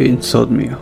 [0.00, 0.76] Insomnio.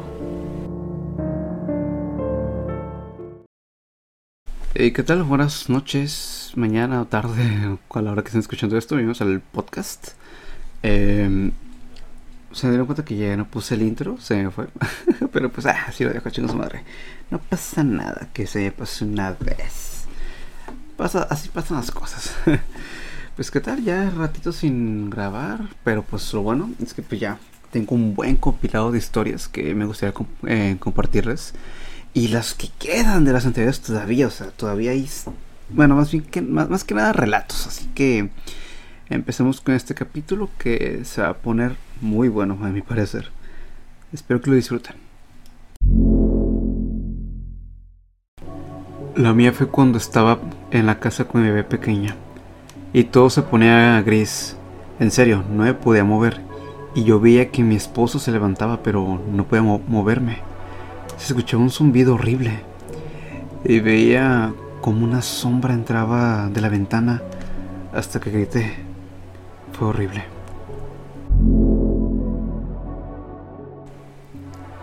[4.73, 5.23] ¿Qué tal?
[5.23, 10.13] Buenas noches, mañana o tarde, a la hora que estén escuchando esto, venimos al podcast.
[10.83, 11.51] Eh,
[12.53, 14.69] se dieron cuenta que ya no puse el intro, se me fue.
[15.33, 16.83] Pero pues, ah, sí lo dejo chingos madre.
[17.31, 20.05] No pasa nada que se me pase una vez.
[20.97, 22.35] Pasa, así pasan las cosas.
[23.37, 23.85] pues, ¿qué tal?
[23.85, 27.39] Ya ratito sin grabar, pero pues lo bueno es que pues ya
[27.73, 30.15] tengo un buen compilado de historias que me gustaría
[30.47, 31.55] eh, compartirles.
[32.15, 35.09] Y las que quedan de las anteriores todavía, o sea, todavía hay...
[35.71, 38.29] Bueno, más bien que, más, más que nada relatos, así que
[39.09, 43.31] empecemos con este capítulo que se va a poner muy bueno a mi parecer.
[44.13, 44.97] Espero que lo disfruten.
[49.17, 52.17] La mía fue cuando estaba en la casa con mi bebé pequeña
[52.93, 54.57] y todo se ponía gris.
[55.01, 56.52] En serio, no me podía mover
[56.95, 60.39] y yo veía que mi esposo se levantaba pero no podía moverme.
[61.17, 62.61] Se escuchaba un zumbido horrible
[63.65, 67.23] y veía como una sombra entraba de la ventana
[67.93, 68.75] hasta que grité.
[69.73, 70.25] Fue horrible.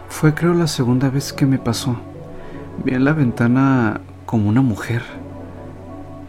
[0.07, 1.95] Fue creo la segunda vez que me pasó.
[2.83, 5.03] Vi en la ventana como una mujer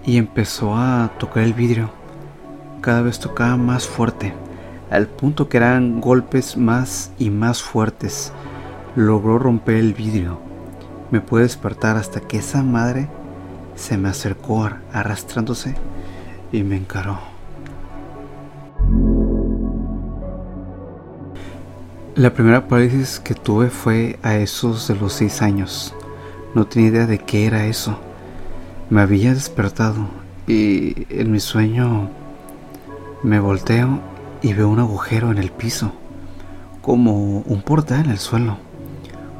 [0.04, 1.90] y empezó a tocar el vidrio.
[2.80, 4.32] Cada vez tocaba más fuerte
[4.90, 8.32] al punto que eran golpes más y más fuertes.
[8.96, 10.40] Logró romper el vidrio.
[11.10, 13.08] Me pude despertar hasta que esa madre
[13.76, 15.74] se me acercó arrastrándose
[16.52, 17.18] y me encaró.
[22.16, 25.94] La primera parálisis que tuve fue a esos de los seis años.
[26.54, 27.98] No tenía idea de qué era eso.
[28.90, 30.08] Me había despertado
[30.48, 32.10] y en mi sueño
[33.22, 34.09] me volteo
[34.42, 35.92] y veo un agujero en el piso,
[36.82, 38.56] como un portal en el suelo,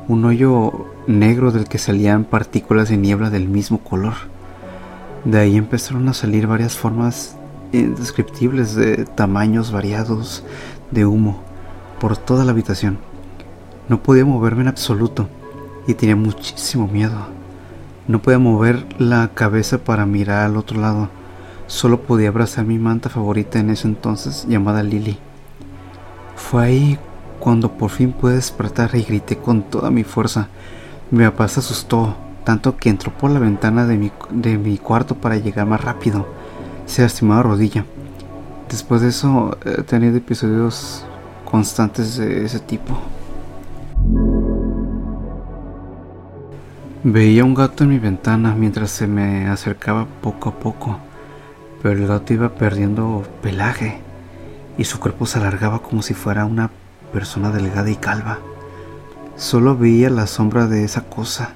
[0.09, 4.15] un hoyo negro del que salían partículas de niebla del mismo color.
[5.25, 7.37] De ahí empezaron a salir varias formas
[7.73, 10.45] indescriptibles de tamaños variados
[10.91, 11.41] de humo
[12.01, 12.99] por toda la habitación.
[13.89, 15.29] No podía moverme en absoluto
[15.87, 17.27] y tenía muchísimo miedo.
[18.09, 21.09] No podía mover la cabeza para mirar al otro lado
[21.71, 25.17] Solo podía abrazar mi manta favorita en ese entonces llamada Lily.
[26.35, 26.99] Fue ahí
[27.39, 30.49] cuando por fin pude despertar y grité con toda mi fuerza.
[31.13, 35.15] Mi papá se asustó, tanto que entró por la ventana de mi, de mi cuarto
[35.15, 36.27] para llegar más rápido.
[36.87, 37.85] Se lastimó la rodilla.
[38.69, 41.05] Después de eso he tenido episodios
[41.45, 42.99] constantes de ese tipo.
[47.05, 50.99] Veía un gato en mi ventana mientras se me acercaba poco a poco
[51.83, 54.01] pero el gato iba perdiendo pelaje
[54.77, 56.71] y su cuerpo se alargaba como si fuera una
[57.13, 58.39] persona delgada y calva.
[59.37, 61.55] Solo veía la sombra de esa cosa.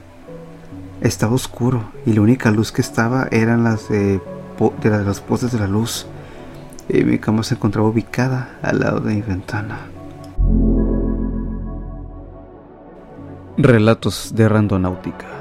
[1.00, 4.20] Estaba oscuro y la única luz que estaba eran las de,
[4.82, 6.06] de las postes de la luz.
[6.88, 9.80] Y mi cama se encontraba ubicada al lado de mi ventana.
[13.56, 15.33] Relatos de Randonáutica.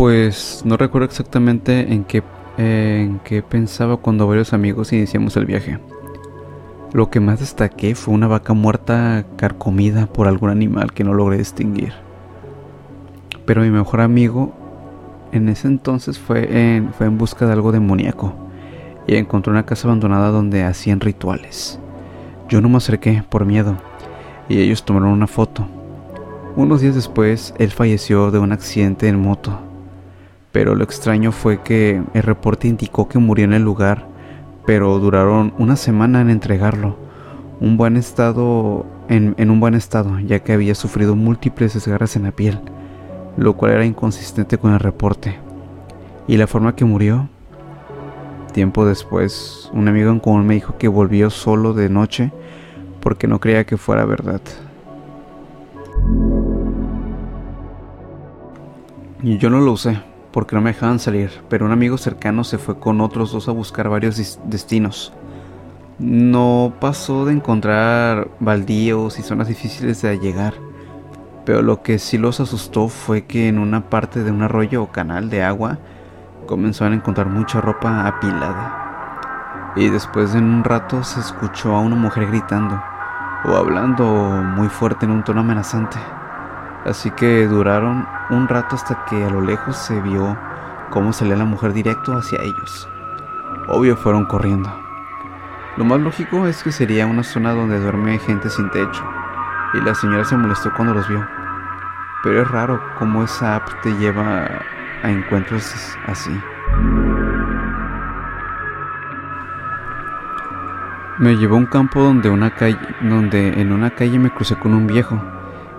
[0.00, 2.22] Pues no recuerdo exactamente en qué,
[2.56, 5.78] en qué pensaba cuando varios amigos iniciamos el viaje.
[6.94, 11.36] Lo que más destaqué fue una vaca muerta carcomida por algún animal que no logré
[11.36, 11.92] distinguir.
[13.44, 14.54] Pero mi mejor amigo
[15.32, 18.32] en ese entonces fue en, fue en busca de algo demoníaco
[19.06, 21.78] y encontró una casa abandonada donde hacían rituales.
[22.48, 23.76] Yo no me acerqué por miedo
[24.48, 25.68] y ellos tomaron una foto.
[26.56, 29.60] Unos días después, él falleció de un accidente en moto
[30.52, 34.06] pero lo extraño fue que el reporte indicó que murió en el lugar,
[34.66, 36.96] pero duraron una semana en entregarlo.
[37.60, 42.32] Un buen estado, en, un buen estado, ya que había sufrido múltiples desgarras en la
[42.32, 42.60] piel,
[43.36, 45.38] lo cual era inconsistente con el reporte.
[46.26, 47.28] ¿Y la forma que murió?
[48.52, 52.32] Tiempo después, un amigo en común me dijo que volvió solo de noche
[53.00, 54.40] porque no creía que fuera verdad.
[59.22, 60.00] Y yo no lo usé,
[60.32, 63.52] porque no me dejaban salir, pero un amigo cercano se fue con otros dos a
[63.52, 65.12] buscar varios destinos.
[65.98, 70.54] No pasó de encontrar baldíos y zonas difíciles de llegar,
[71.44, 74.92] pero lo que sí los asustó fue que en una parte de un arroyo o
[74.92, 75.78] canal de agua
[76.46, 79.72] comenzaron a encontrar mucha ropa apilada.
[79.76, 82.82] Y después de un rato se escuchó a una mujer gritando
[83.44, 85.98] o hablando muy fuerte en un tono amenazante.
[86.84, 90.36] Así que duraron un rato hasta que a lo lejos se vio
[90.90, 92.88] cómo salía la mujer directo hacia ellos.
[93.68, 94.70] Obvio fueron corriendo.
[95.76, 99.04] Lo más lógico es que sería una zona donde duerme gente sin techo,
[99.74, 101.26] y la señora se molestó cuando los vio.
[102.22, 104.48] Pero es raro cómo esa app te lleva
[105.02, 106.38] a encuentros así.
[111.18, 114.74] Me llevó a un campo donde una calle, donde en una calle me crucé con
[114.74, 115.22] un viejo,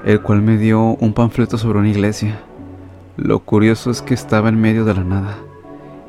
[0.05, 2.39] el cual me dio un panfleto sobre una iglesia.
[3.17, 5.37] Lo curioso es que estaba en medio de la nada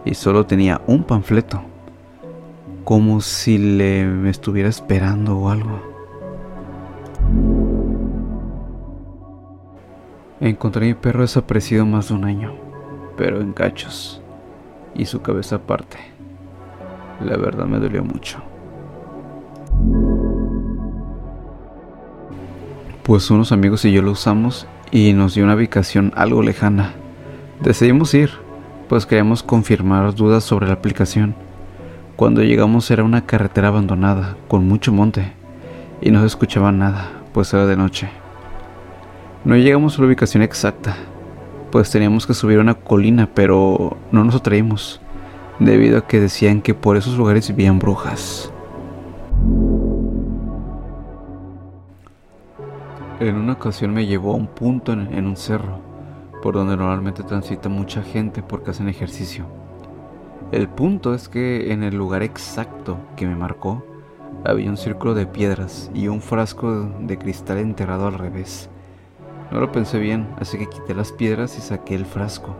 [0.04, 1.62] y solo tenía un panfleto,
[2.84, 5.80] como si le estuviera esperando o algo.
[10.40, 12.54] Encontré a mi perro desaparecido más de un año,
[13.16, 14.20] pero en cachos
[14.94, 15.98] y su cabeza aparte.
[17.24, 18.42] La verdad me dolió mucho.
[23.02, 26.92] Pues unos amigos y yo lo usamos y nos dio una ubicación algo lejana.
[27.60, 28.30] Decidimos ir,
[28.88, 31.34] pues queríamos confirmar dudas sobre la aplicación.
[32.14, 35.32] Cuando llegamos era una carretera abandonada, con mucho monte,
[36.00, 38.08] y no se escuchaba nada, pues era de noche.
[39.44, 40.94] No llegamos a la ubicación exacta,
[41.72, 45.00] pues teníamos que subir una colina, pero no nos atraímos,
[45.58, 48.52] debido a que decían que por esos lugares vivían brujas.
[53.22, 55.78] En una ocasión me llevó a un punto en, un cerro,
[56.42, 59.46] por donde normalmente transita mucha gente porque hacen ejercicio.
[60.50, 63.84] El punto es que en el lugar exacto que me marcó,
[64.44, 68.68] había un círculo de piedras y un frasco de cristal enterrado al revés.
[69.52, 72.56] No lo pensé bien, así que quité las piedras y saqué el frasco.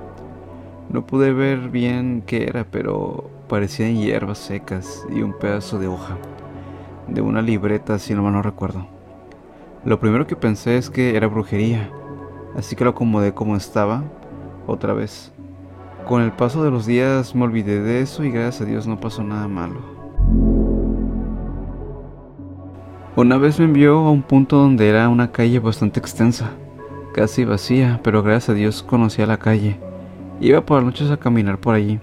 [0.91, 6.19] No pude ver bien qué era, pero parecían hierbas secas y un pedazo de hoja,
[7.09, 9.02] de una libreta si no mal no recuerdo.
[9.85, 11.91] Lo primero que pensé es que era brujería,
[12.57, 14.05] así que lo acomodé como estaba,
[14.69, 15.33] otra vez.
[16.07, 19.01] Con el paso de los días me olvidé de eso y gracias a Dios no
[19.01, 19.81] pasó nada malo.
[23.17, 26.53] Una vez me envió a un punto donde era una calle bastante extensa,
[27.13, 29.81] casi vacía, pero gracias a Dios conocía la calle.
[30.41, 31.99] Iba por las noches a caminar por allí,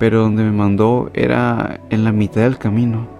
[0.00, 3.17] pero donde me mandó era en la mitad del camino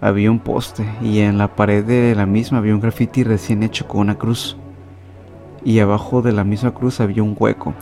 [0.00, 3.86] había un poste y en la pared de la misma había un graffiti recién hecho
[3.88, 4.56] con una cruz.
[5.64, 7.74] Y abajo de la misma cruz había un hueco.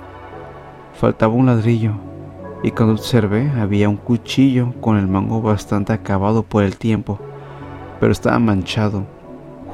[0.94, 1.92] Faltaba un ladrillo
[2.62, 7.18] y cuando observé había un cuchillo con el mango bastante acabado por el tiempo,
[8.00, 9.04] pero estaba manchado.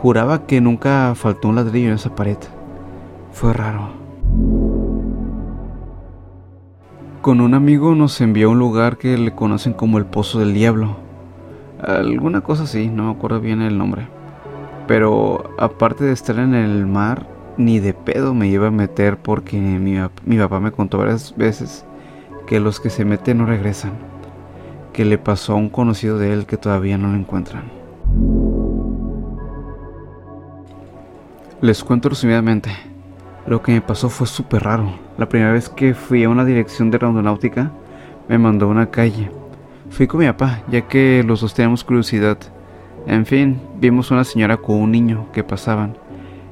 [0.03, 2.39] Juraba que nunca faltó un ladrillo en esa pared.
[3.33, 3.91] Fue raro.
[7.21, 10.55] Con un amigo nos envió a un lugar que le conocen como el Pozo del
[10.55, 11.10] Diablo
[11.83, 14.07] Alguna cosa así, no me acuerdo bien el nombre.
[14.87, 19.57] Pero aparte de estar en el mar, ni de pedo me iba a meter porque
[19.57, 21.85] mi, mi papá me contó varias veces
[22.47, 23.93] que los que se meten no regresan.
[24.93, 27.65] Que le pasó a un conocido de él que todavía no lo encuentran.
[31.61, 32.71] Les cuento resumidamente.
[33.47, 34.93] Lo que me pasó fue súper raro.
[35.17, 37.71] La primera vez que fui a una dirección de rondonáutica,
[38.29, 39.31] me mandó una calle
[39.91, 42.39] Fui con mi papá, ya que los dos teníamos curiosidad.
[43.07, 45.97] En fin, vimos una señora con un niño que pasaban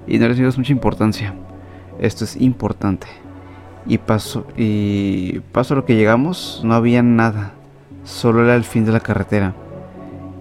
[0.08, 1.34] y no les dimos mucha importancia.
[2.00, 3.06] Esto es importante.
[3.86, 7.52] Y pasó, y pasó lo que llegamos, no había nada,
[8.04, 9.54] solo era el fin de la carretera.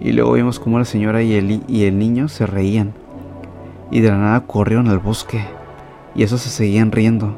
[0.00, 2.94] Y luego vimos cómo la señora y el, y el niño se reían.
[3.92, 5.44] Y de la nada corrieron al bosque.
[6.16, 7.36] Y eso se seguían riendo.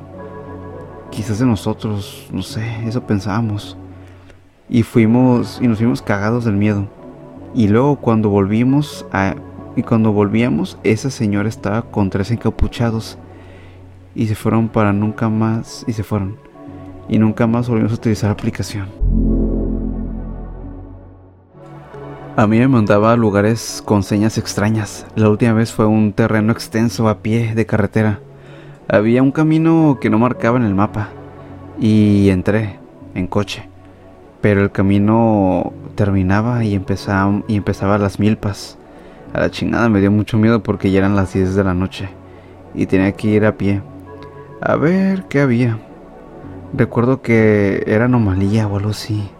[1.11, 3.77] Quizás de nosotros, no sé, eso pensábamos
[4.71, 6.87] y fuimos y nos fuimos cagados del miedo.
[7.55, 9.35] Y luego cuando volvimos a
[9.87, 13.17] cuando volvíamos esa señora estaba con tres encapuchados
[14.15, 16.37] y se fueron para nunca más y se fueron
[17.09, 18.89] y nunca más volvimos a utilizar la aplicación.
[22.37, 25.07] A mí me mandaba a lugares con señas extrañas.
[25.17, 28.21] La última vez fue un terreno extenso a pie de carretera.
[28.87, 31.09] Había un camino que no marcaba en el mapa
[31.81, 32.79] y entré
[33.15, 33.70] en coche.
[34.41, 38.79] Pero el camino terminaba y empezaba, y empezaba las milpas.
[39.33, 42.09] A la chingada me dio mucho miedo porque ya eran las 10 de la noche
[42.75, 43.83] y tenía que ir a pie.
[44.61, 45.79] A ver qué había.
[46.73, 49.31] Recuerdo que era anomalía o algo así.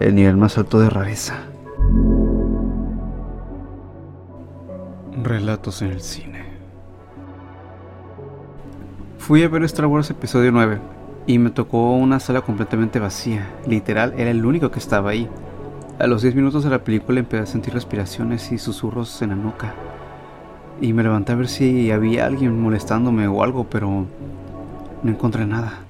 [0.00, 1.34] El nivel más alto de rareza.
[5.22, 6.42] Relatos en el cine.
[9.18, 10.80] Fui a ver Star Wars episodio 9
[11.26, 13.48] y me tocó una sala completamente vacía.
[13.66, 15.28] Literal, era el único que estaba ahí.
[15.98, 19.36] A los 10 minutos de la película empecé a sentir respiraciones y susurros en la
[19.36, 19.74] nuca.
[20.80, 24.06] Y me levanté a ver si había alguien molestándome o algo, pero
[25.02, 25.80] no encontré nada.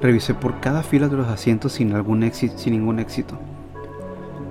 [0.00, 3.38] Revisé por cada fila de los asientos sin, algún éxito, sin ningún éxito.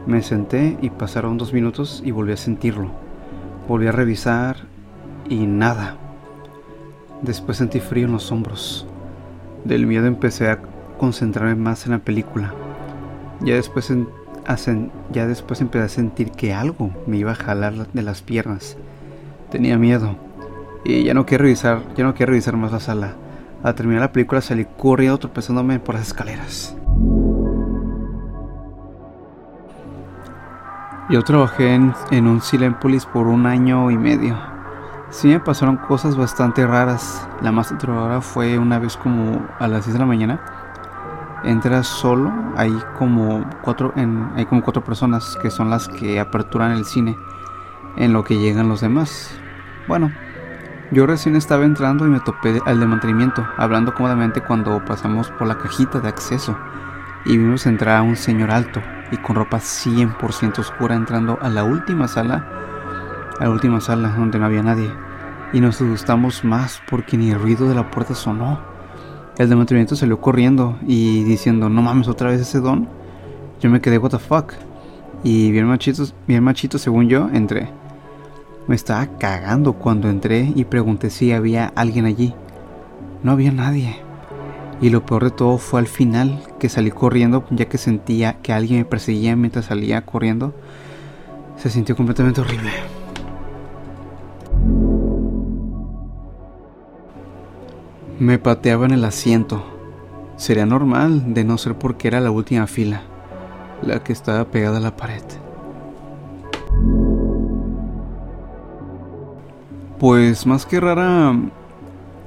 [0.06, 2.92] Me senté y pasaron dos minutos y volví a sentirlo.
[3.68, 4.58] Volví a revisar
[5.28, 5.98] y nada.
[7.22, 8.88] Después sentí frío en los hombros.
[9.68, 10.60] Del miedo empecé a
[10.98, 12.54] concentrarme más en la película.
[13.42, 13.94] Ya después,
[15.12, 18.78] ya después empecé a sentir que algo me iba a jalar de las piernas.
[19.52, 20.16] Tenía miedo
[20.86, 23.16] y ya no quería revisar, ya no quería revisar más la sala.
[23.62, 26.74] Al terminar la película salí corriendo tropezándome por las escaleras.
[31.10, 34.57] Yo trabajé en, en un Silempolis por un año y medio.
[35.10, 37.28] Sí me pasaron cosas bastante raras.
[37.42, 40.40] La más aterradora fue una vez como a las 6 de la mañana.
[41.44, 43.94] Entras solo, hay como cuatro,
[44.36, 47.18] hay como cuatro personas que son las que aperturan el cine
[47.96, 49.32] en lo que llegan los demás.
[49.88, 50.12] Bueno,
[50.92, 55.48] yo recién estaba entrando y me topé al de mantenimiento, hablando cómodamente cuando pasamos por
[55.48, 56.58] la cajita de acceso
[57.26, 61.64] y vimos entrar a un señor alto y con ropa 100% oscura entrando a la
[61.64, 62.46] última sala,
[63.40, 64.92] a la última sala donde no había nadie.
[65.54, 68.60] Y nos asustamos más porque ni el ruido de la puerta sonó.
[69.38, 72.90] El de mantenimiento salió corriendo y diciendo, no mames, otra vez ese don.
[73.62, 74.54] Yo me quedé, what the fuck.
[75.24, 77.70] Y bien machito, bien machito según yo, entré.
[78.68, 82.34] Me estaba cagando cuando entré y pregunté si había alguien allí.
[83.24, 84.02] No había nadie.
[84.82, 88.54] Y lo peor de todo fue al final, que salí corriendo ya que sentía que
[88.54, 90.54] alguien me perseguía mientras salía corriendo.
[91.56, 92.72] Se sintió completamente horrible.
[98.20, 99.64] Me pateaba en el asiento.
[100.38, 103.04] Sería normal de no ser porque era la última fila,
[103.84, 105.22] la que estaba pegada a la pared.
[110.00, 111.36] Pues más que rara,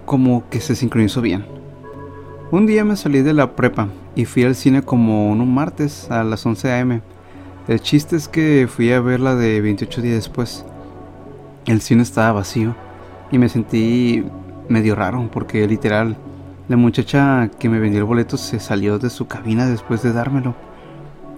[0.06, 1.44] como que se sincronizó bien.
[2.52, 6.23] Un día me salí de la prepa y fui al cine como un martes a
[6.23, 7.00] las 11 am.
[7.66, 10.64] El chiste es que fui a verla de 28 días después.
[11.66, 12.76] El cine estaba vacío
[13.32, 14.25] y me sentí
[14.71, 16.17] medio raro porque literal
[16.69, 20.55] la muchacha que me vendió el boleto se salió de su cabina después de dármelo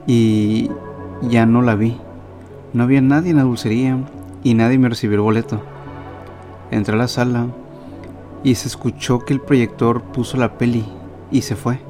[0.06, 0.70] y
[1.22, 1.96] ya no la vi.
[2.72, 3.98] No había nadie en la dulcería
[4.44, 5.62] y nadie me recibió el boleto.
[6.70, 7.46] Entré a la sala
[8.44, 10.84] y se escuchó que el proyector puso la peli
[11.30, 11.80] y se fue.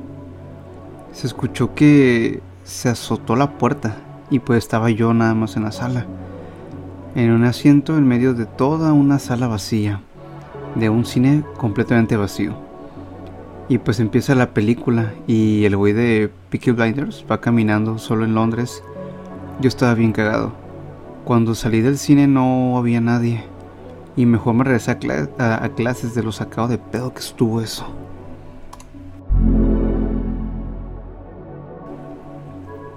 [1.13, 3.97] Se escuchó que se azotó la puerta
[4.31, 6.07] y pues estaba yo nada más en la sala,
[7.15, 10.01] en un asiento en medio de toda una sala vacía,
[10.75, 12.55] de un cine completamente vacío.
[13.69, 18.35] Y pues empieza la película y el güey de Peaky Blinders va caminando solo en
[18.35, 18.83] Londres.
[19.61, 20.53] Yo estaba bien cagado.
[21.25, 23.45] Cuando salí del cine no había nadie.
[24.17, 24.91] Y mejor me regresé
[25.39, 27.87] a, a clases de lo sacado de pedo que estuvo eso.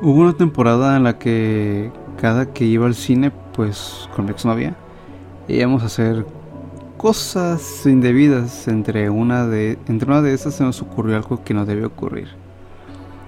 [0.02, 4.76] Hubo una temporada en la que cada que iba al cine, pues con mi exnovia,
[5.48, 6.26] íbamos a hacer
[6.98, 8.68] cosas indebidas.
[8.68, 12.30] Entre una de, entre una de esas se nos ocurrió algo que no debía ocurrir.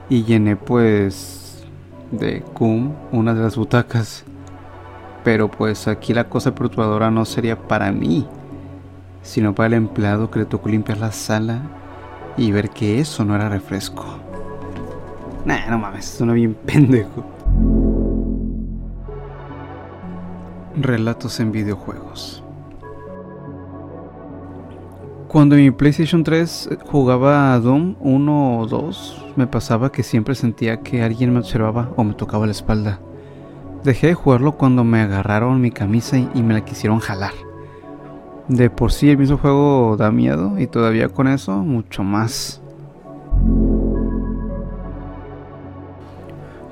[0.10, 1.66] Y llené pues
[2.12, 4.24] de cum una de las butacas.
[5.24, 8.26] Pero pues aquí la cosa perturbadora no sería para mí,
[9.22, 11.62] sino para el empleado que le tocó limpiar la sala
[12.38, 14.06] y ver que eso no era refresco.
[15.46, 17.26] Nah, no mames, suena bien pendejo.
[20.76, 22.44] Relatos en videojuegos.
[25.38, 30.82] Cuando mi PlayStation 3 jugaba a Doom 1 o 2, me pasaba que siempre sentía
[30.82, 33.00] que alguien me observaba o me tocaba la espalda.
[33.84, 37.34] Dejé de jugarlo cuando me agarraron mi camisa y me la quisieron jalar.
[38.48, 42.60] De por sí el mismo juego da miedo y todavía con eso mucho más.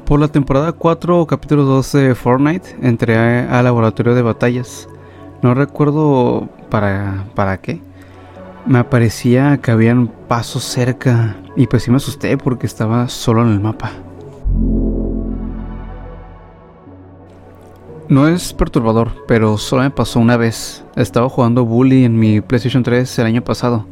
[0.06, 4.90] Por la temporada 4 capítulo 12 de Fortnite entré al laboratorio de batallas.
[5.44, 7.80] No recuerdo para, para qué.
[8.68, 13.50] Me aparecía que habían pasos cerca y pues sí me asusté porque estaba solo en
[13.50, 13.92] el mapa.
[18.10, 20.84] No es perturbador, pero solo me pasó una vez.
[20.96, 23.86] Estaba jugando Bully en mi PlayStation 3 el año pasado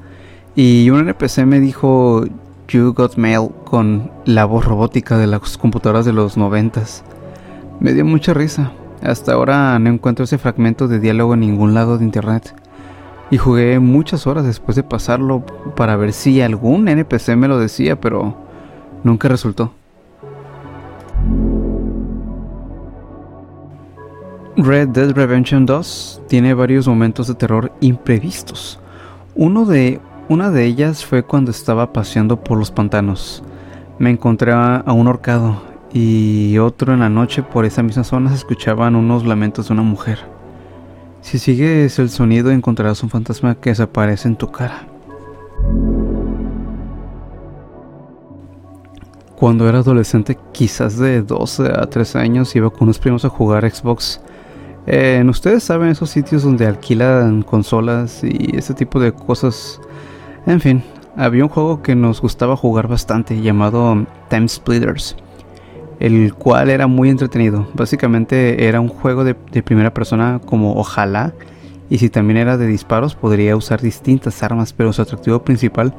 [0.55, 2.25] y un NPC me dijo
[2.67, 7.03] You Got Mail con la voz robótica de las computadoras de los noventas.
[7.79, 8.71] Me dio mucha risa.
[9.03, 12.55] Hasta ahora no encuentro ese fragmento de diálogo en ningún lado de internet.
[13.33, 15.43] Y jugué muchas horas después de pasarlo
[15.75, 18.37] para ver si algún NPC me lo decía, pero
[19.03, 19.73] nunca resultó.
[24.55, 28.79] Red Dead Redemption 2 tiene varios momentos de terror imprevistos.
[29.33, 29.99] Uno de
[30.29, 33.43] una de ellas fue cuando estaba paseando por los pantanos.
[33.97, 35.59] Me encontré a un horcado
[35.91, 39.81] y otro en la noche por esa misma zona se escuchaban unos lamentos de una
[39.81, 40.32] mujer.
[41.23, 44.85] Si sigues el sonido encontrarás un fantasma que desaparece en tu cara.
[49.37, 53.67] Cuando era adolescente, quizás de 12 a 13 años, iba con unos primos a jugar
[53.67, 54.19] Xbox.
[55.27, 59.79] Ustedes saben esos sitios donde alquilan consolas y ese tipo de cosas.
[60.45, 60.83] En fin,
[61.15, 65.15] había un juego que nos gustaba jugar bastante llamado Time Splitters,
[66.03, 67.65] el cual era muy entretenido.
[67.73, 71.33] Básicamente era un juego de, primera persona como ojalá,
[71.89, 75.93] y si también era de disparos podría usar distintas armas, pero su atractivo principal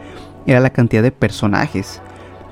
[0.47, 2.03] era la cantidad de personajes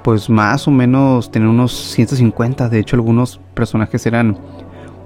[0.03, 2.69] pues más o menos tener unos 150.
[2.69, 4.37] De hecho, algunos personajes eran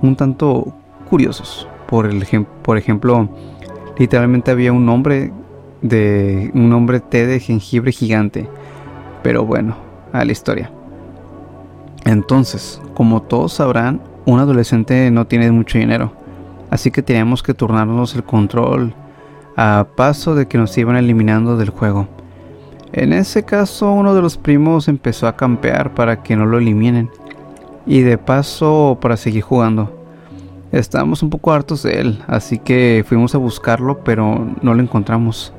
[0.00, 0.72] un tanto
[1.10, 1.68] curiosos.
[1.86, 2.24] Por, el,
[2.62, 3.28] por ejemplo,
[3.98, 5.32] literalmente había un nombre
[5.82, 8.48] de un hombre té de jengibre gigante.
[9.22, 9.76] Pero bueno,
[10.12, 10.70] a la historia.
[12.06, 16.12] Entonces, como todos sabrán, un adolescente no tiene mucho dinero.
[16.70, 18.94] Así que teníamos que turnarnos el control
[19.56, 22.06] a paso de que nos iban eliminando del juego.
[22.92, 27.10] En ese caso, uno de los primos empezó a campear para que no lo eliminen.
[27.86, 29.92] Y de paso, para seguir jugando.
[30.70, 35.52] Estábamos un poco hartos de él, así que fuimos a buscarlo, pero no lo encontramos.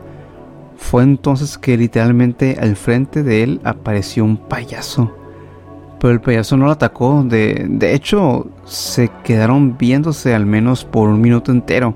[0.77, 5.11] Fue entonces que literalmente al frente de él apareció un payaso.
[5.99, 11.09] Pero el payaso no lo atacó, de, de hecho se quedaron viéndose al menos por
[11.09, 11.95] un minuto entero.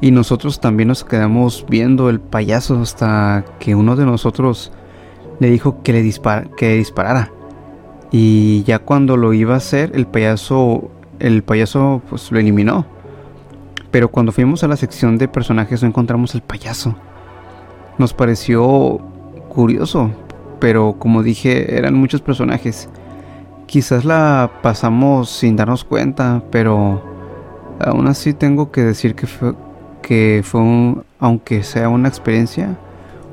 [0.00, 4.70] Y nosotros también nos quedamos viendo el payaso hasta que uno de nosotros
[5.40, 6.12] le dijo que le
[6.56, 7.30] que disparara.
[8.10, 12.86] Y ya cuando lo iba a hacer, el payaso, el payaso pues lo eliminó.
[13.90, 16.94] Pero cuando fuimos a la sección de personajes no encontramos el payaso.
[17.96, 19.00] Nos pareció
[19.48, 20.10] curioso,
[20.64, 22.88] pero como dije, eran muchos personajes.
[23.66, 27.02] Quizás la pasamos sin darnos cuenta, pero
[27.78, 29.52] aún así tengo que decir que fue,
[30.00, 32.78] que fue, un, aunque sea una experiencia,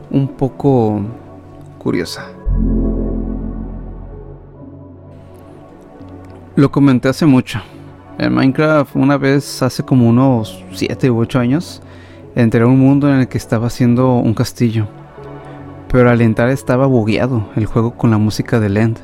[0.10, 1.00] un poco
[1.78, 2.26] curiosa.
[6.58, 7.62] Lo comenté hace mucho.
[8.18, 11.82] En Minecraft una vez hace como unos 7 u 8 años
[12.36, 14.90] entré a un mundo en el que estaba haciendo un castillo.
[15.92, 18.98] Pero al entrar estaba bugueado el juego con la música de End.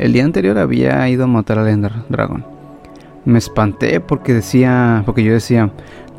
[0.00, 2.44] El día anterior había ido a matar al Ender Dragon.
[3.24, 5.70] Me espanté porque decía, porque yo decía,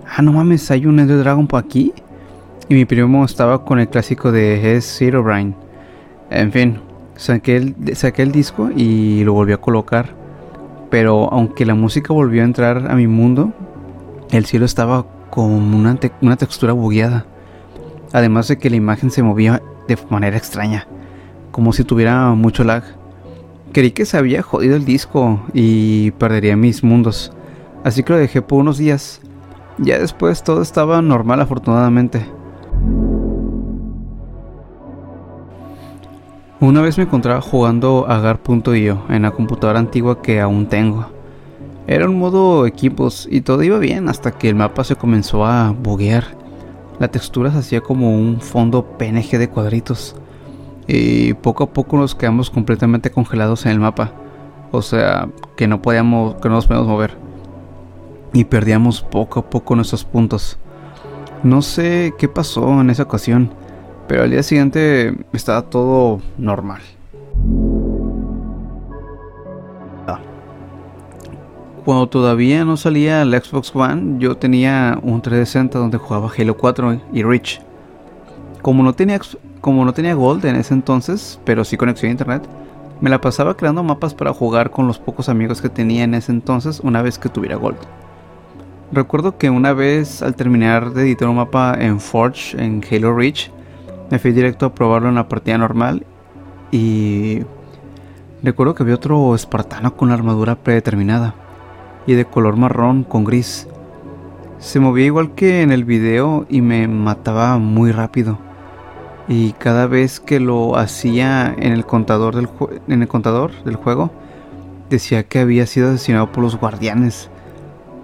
[0.08, 1.92] ah, no mames, hay un Ender Dragon por aquí.
[2.70, 5.54] Y mi primo estaba con el clásico de Es Zero Brain.
[6.30, 6.80] En fin,
[7.18, 10.16] saqué el, saqué el disco y lo volví a colocar.
[10.90, 13.52] Pero aunque la música volvió a entrar a mi mundo,
[14.32, 17.26] el cielo estaba como una, una textura bugueada.
[18.14, 20.88] Además de que la imagen se movía de manera extraña,
[21.52, 22.84] como si tuviera mucho lag.
[23.74, 27.34] Creí que se había jodido el disco y perdería mis mundos,
[27.84, 29.22] así que lo dejé por unos días
[29.82, 32.26] ya después todo estaba normal afortunadamente.
[36.60, 41.08] Una vez me encontraba jugando a Gar.io en la computadora antigua que aún tengo.
[41.88, 45.72] Era un modo equipos y todo iba bien hasta que el mapa se comenzó a
[45.72, 46.39] buguear.
[47.00, 50.16] La textura se hacía como un fondo PNG de cuadritos.
[50.88, 54.12] Y poco a poco nos quedamos completamente congelados en el mapa.
[54.72, 57.30] O sea, que no podíamos, que no nos podíamos mover
[58.34, 60.58] y perdíamos poco a poco nuestros puntos.
[61.44, 63.52] No sé qué pasó en esa ocasión,
[64.08, 66.82] pero al día siguiente estaba todo normal.
[71.90, 77.02] Cuando todavía no salía el Xbox One, yo tenía un 360 donde jugaba Halo 4
[77.12, 77.62] y Reach.
[78.62, 79.20] Como no tenía,
[79.60, 82.44] como no tenía Gold en ese entonces, pero sí conexión a internet,
[83.02, 86.32] me la pasaba creando mapas para jugar con los pocos amigos que tenía en ese
[86.32, 87.80] entonces una vez que tuviera Gold.
[88.92, 93.50] Recuerdo que una vez al terminar de editar un mapa en Forge, en Halo Reach,
[94.12, 96.06] me fui directo a probarlo en la partida normal
[96.72, 97.40] y
[98.44, 101.34] recuerdo que había otro espartano con la armadura predeterminada
[102.10, 103.68] y de color marrón con gris.
[104.58, 108.40] Se movía igual que en el video y me mataba muy rápido.
[109.28, 112.50] Y cada vez que lo hacía en el contador del,
[112.88, 114.12] en el contador del juego,
[114.90, 117.30] decía que había sido asesinado por los guardianes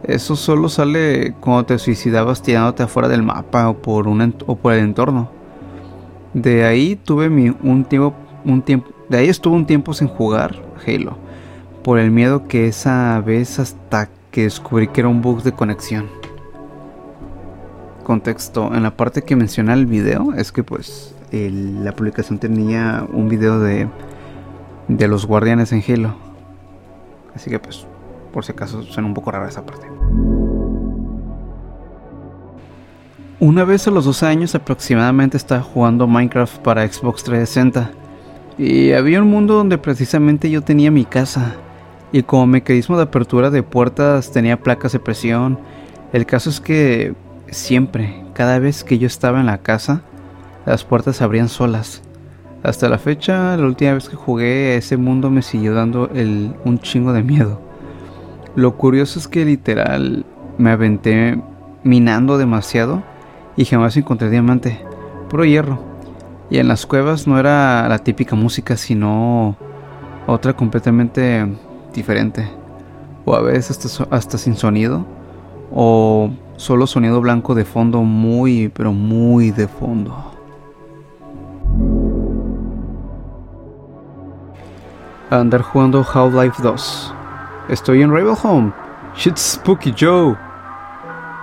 [0.07, 4.73] eso solo sale cuando te suicidabas tirándote afuera del mapa o por, un o por
[4.73, 5.29] el entorno.
[6.33, 8.13] De ahí tuve mi, un tiempo,
[8.43, 8.63] un
[9.09, 11.17] de ahí estuve un tiempo sin jugar Halo,
[11.85, 16.07] por el miedo que esa vez hasta que descubrí que era un bug de conexión.
[18.03, 23.29] Contexto, en la parte que menciona el video es que pues la publicación tenía un
[23.29, 23.87] video de,
[24.87, 26.15] de los guardianes en Halo
[27.35, 27.85] Así que pues,
[28.33, 29.85] por si acaso suena un poco rara esa parte.
[33.39, 37.91] Una vez a los 12 años aproximadamente estaba jugando Minecraft para Xbox 360.
[38.57, 41.57] Y había un mundo donde precisamente yo tenía mi casa.
[42.11, 45.59] Y como mecanismo de apertura de puertas tenía placas de presión.
[46.13, 47.13] El caso es que
[47.49, 50.01] siempre, cada vez que yo estaba en la casa,
[50.65, 52.01] las puertas se abrían solas.
[52.63, 56.09] Hasta la fecha, la última vez que jugué ese mundo me siguió dando
[56.65, 57.61] un chingo de miedo.
[58.55, 60.25] Lo curioso es que literal
[60.57, 61.39] me aventé
[61.83, 63.03] minando demasiado
[63.55, 64.81] y jamás encontré diamante,
[65.29, 65.79] puro hierro.
[66.49, 69.57] Y en las cuevas no era la típica música, sino
[70.25, 71.45] otra completamente
[71.95, 72.49] diferente.
[73.25, 75.05] O a veces hasta, hasta sin sonido.
[75.73, 80.35] O solo sonido blanco de fondo muy, pero muy de fondo.
[85.39, 87.13] andar jugando Half-Life 2.
[87.69, 88.71] Estoy en Rival Home.
[89.15, 90.35] Shit Spooky Joe.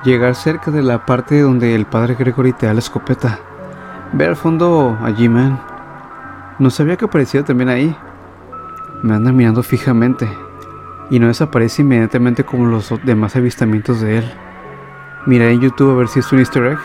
[0.04, 3.38] Llegar cerca de la parte donde el padre Gregory te da la escopeta.
[4.12, 5.60] Ver al fondo a G-Man.
[6.58, 7.96] No sabía que aparecía también ahí.
[9.02, 10.28] Me anda mirando fijamente.
[11.10, 14.32] Y no desaparece inmediatamente como los demás avistamientos de él.
[15.26, 16.78] Miré en YouTube a ver si es un easter egg.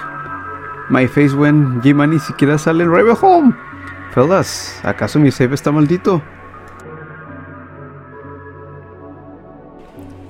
[0.90, 3.54] My face when G-Man ni siquiera sale en Rival Home.
[4.14, 6.22] Fellas, ¿acaso mi save está maldito?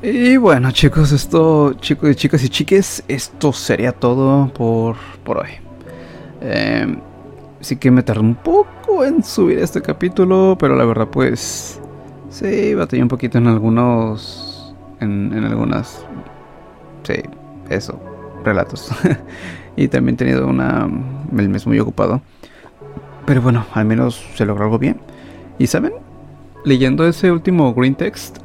[0.01, 5.49] Y bueno chicos, esto, chicos y chicas y chiques, esto sería todo por, por hoy.
[6.41, 6.97] Eh,
[7.59, 11.79] sí que me tardé un poco en subir este capítulo, pero la verdad pues
[12.29, 16.05] sí, batallé un poquito en algunos, en, en algunas,
[17.03, 17.15] sí,
[17.69, 17.99] eso,
[18.43, 18.91] relatos.
[19.75, 20.87] y también he tenido una,
[21.37, 22.21] el mes muy ocupado.
[23.25, 24.97] Pero bueno, al menos se logró algo bien.
[25.59, 25.93] Y saben,
[26.63, 28.37] leyendo ese último green text,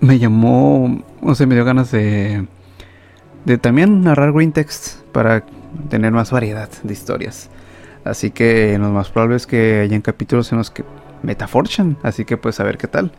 [0.00, 2.46] me llamó, o sea, me dio ganas de,
[3.44, 5.44] de también narrar green text para
[5.88, 7.50] tener más variedad de historias.
[8.04, 10.84] Así que lo más probable es que hayan capítulos en los que
[11.22, 13.12] metaforchan, así que pues a ver qué tal.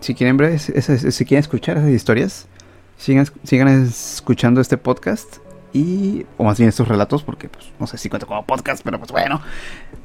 [0.00, 0.72] Si quieren si
[1.24, 2.46] quieren escuchar esas historias,
[2.96, 5.38] sigan, sigan escuchando este podcast
[5.72, 8.98] y o más bien estos relatos porque pues no sé si cuento como podcast, pero
[8.98, 9.40] pues bueno.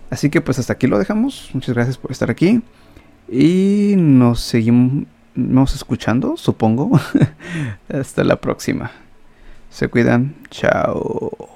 [0.10, 1.50] Así que pues hasta aquí lo dejamos.
[1.54, 2.62] Muchas gracias por estar aquí
[3.30, 7.00] y nos seguimos escuchando, supongo.
[7.90, 8.92] Hasta la próxima.
[9.70, 10.36] Se cuidan.
[10.50, 11.55] Chao.